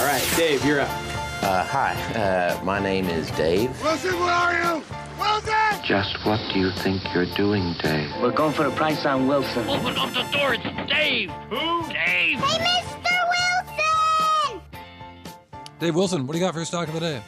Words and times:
All 0.00 0.06
right, 0.06 0.32
Dave, 0.34 0.64
you're 0.64 0.80
up. 0.80 0.88
Uh, 1.42 1.62
hi, 1.62 1.92
uh, 2.14 2.58
my 2.64 2.78
name 2.78 3.10
is 3.10 3.30
Dave. 3.32 3.68
Wilson, 3.82 4.18
where 4.18 4.32
are 4.32 4.54
you? 4.54 4.82
Wilson! 5.18 5.84
Just 5.84 6.16
what 6.24 6.40
do 6.54 6.58
you 6.58 6.70
think 6.70 7.02
you're 7.12 7.26
doing, 7.36 7.74
Dave? 7.82 8.10
We're 8.22 8.30
going 8.30 8.54
for 8.54 8.64
a 8.64 8.70
price 8.70 9.04
on 9.04 9.28
Wilson. 9.28 9.68
Open 9.68 9.94
up 9.98 10.08
the 10.14 10.22
door. 10.32 10.54
It's 10.54 10.90
Dave. 10.90 11.30
Who? 11.50 11.82
Dave. 11.88 12.38
Hey, 12.38 12.80
Mr. 12.80 13.12
Wilson! 14.48 14.62
Dave 15.78 15.94
Wilson, 15.94 16.26
what 16.26 16.32
do 16.32 16.38
you 16.38 16.46
got 16.46 16.54
for 16.54 16.60
your 16.60 16.64
stock 16.64 16.88
of 16.88 16.94
the 16.94 17.00
day? 17.00 17.22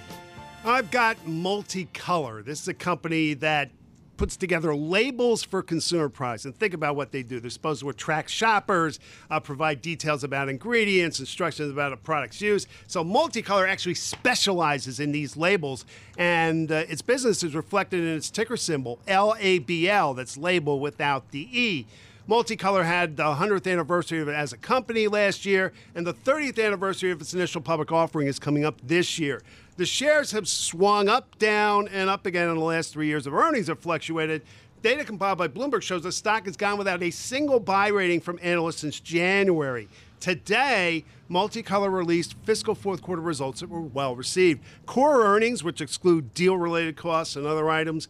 I've 0.64 0.90
got 0.90 1.18
Multicolor. 1.26 2.42
This 2.42 2.62
is 2.62 2.68
a 2.68 2.74
company 2.74 3.34
that 3.34 3.70
puts 4.16 4.36
together 4.36 4.74
labels 4.74 5.42
for 5.42 5.62
consumer 5.62 6.08
products. 6.08 6.44
And 6.44 6.56
think 6.56 6.74
about 6.74 6.96
what 6.96 7.12
they 7.12 7.22
do. 7.22 7.40
They're 7.40 7.50
supposed 7.50 7.80
to 7.80 7.88
attract 7.88 8.30
shoppers, 8.30 9.00
uh, 9.30 9.40
provide 9.40 9.82
details 9.82 10.24
about 10.24 10.48
ingredients, 10.48 11.20
instructions 11.20 11.70
about 11.70 11.92
a 11.92 11.96
product's 11.96 12.40
use. 12.40 12.66
So 12.86 13.04
Multicolor 13.04 13.68
actually 13.68 13.94
specializes 13.94 15.00
in 15.00 15.12
these 15.12 15.36
labels, 15.36 15.84
and 16.16 16.70
uh, 16.70 16.84
its 16.88 17.02
business 17.02 17.42
is 17.42 17.54
reflected 17.54 18.00
in 18.00 18.16
its 18.16 18.30
ticker 18.30 18.56
symbol, 18.56 19.00
LABL, 19.06 20.16
that's 20.16 20.36
label 20.36 20.80
without 20.80 21.30
the 21.30 21.48
E. 21.52 21.86
Multicolor 22.32 22.82
had 22.82 23.18
the 23.18 23.24
100th 23.24 23.70
anniversary 23.70 24.18
of 24.22 24.26
it 24.26 24.32
as 24.32 24.54
a 24.54 24.56
company 24.56 25.06
last 25.06 25.44
year, 25.44 25.70
and 25.94 26.06
the 26.06 26.14
30th 26.14 26.58
anniversary 26.64 27.10
of 27.10 27.20
its 27.20 27.34
initial 27.34 27.60
public 27.60 27.92
offering 27.92 28.26
is 28.26 28.38
coming 28.38 28.64
up 28.64 28.80
this 28.82 29.18
year. 29.18 29.42
The 29.76 29.84
shares 29.84 30.30
have 30.30 30.48
swung 30.48 31.10
up, 31.10 31.38
down, 31.38 31.88
and 31.88 32.08
up 32.08 32.24
again 32.24 32.48
in 32.48 32.54
the 32.54 32.64
last 32.64 32.90
three 32.90 33.06
years 33.06 33.26
of 33.26 33.34
earnings 33.34 33.66
have 33.66 33.80
fluctuated. 33.80 34.40
Data 34.80 35.04
compiled 35.04 35.36
by 35.36 35.46
Bloomberg 35.46 35.82
shows 35.82 36.04
the 36.04 36.10
stock 36.10 36.46
has 36.46 36.56
gone 36.56 36.78
without 36.78 37.02
a 37.02 37.10
single 37.10 37.60
buy 37.60 37.88
rating 37.88 38.22
from 38.22 38.38
analysts 38.40 38.80
since 38.80 38.98
January. 38.98 39.86
Today, 40.18 41.04
Multicolor 41.30 41.92
released 41.92 42.34
fiscal 42.44 42.74
fourth 42.74 43.02
quarter 43.02 43.20
results 43.20 43.60
that 43.60 43.68
were 43.68 43.82
well 43.82 44.16
received. 44.16 44.62
Core 44.86 45.22
earnings, 45.22 45.62
which 45.62 45.82
exclude 45.82 46.32
deal 46.32 46.56
related 46.56 46.96
costs 46.96 47.36
and 47.36 47.46
other 47.46 47.68
items, 47.68 48.08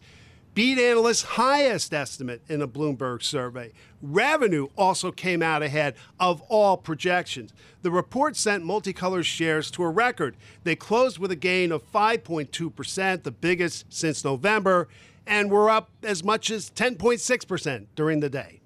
beat 0.53 0.77
analysts' 0.77 1.23
highest 1.23 1.93
estimate 1.93 2.41
in 2.47 2.61
a 2.61 2.67
Bloomberg 2.67 3.23
survey. 3.23 3.71
Revenue 4.01 4.67
also 4.77 5.11
came 5.11 5.41
out 5.41 5.63
ahead 5.63 5.95
of 6.19 6.41
all 6.49 6.77
projections. 6.77 7.53
The 7.81 7.91
report 7.91 8.35
sent 8.35 8.63
Multicolor's 8.63 9.27
shares 9.27 9.71
to 9.71 9.83
a 9.83 9.89
record. 9.89 10.35
They 10.63 10.75
closed 10.75 11.19
with 11.19 11.31
a 11.31 11.35
gain 11.35 11.71
of 11.71 11.89
5.2%, 11.91 13.23
the 13.23 13.31
biggest 13.31 13.85
since 13.89 14.23
November, 14.23 14.87
and 15.25 15.49
were 15.49 15.69
up 15.69 15.89
as 16.03 16.23
much 16.23 16.51
as 16.51 16.69
10.6% 16.69 17.87
during 17.95 18.19
the 18.19 18.29
day. 18.29 18.59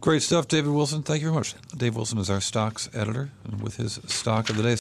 Great 0.00 0.22
stuff, 0.22 0.48
David 0.48 0.72
Wilson. 0.72 1.02
Thank 1.02 1.22
you 1.22 1.28
very 1.28 1.36
much. 1.36 1.54
Dave 1.76 1.94
Wilson 1.94 2.18
is 2.18 2.28
our 2.28 2.40
stocks 2.40 2.88
editor, 2.92 3.30
and 3.44 3.62
with 3.62 3.76
his 3.76 4.00
stock 4.06 4.50
of 4.50 4.56
the 4.56 4.62
day. 4.62 4.70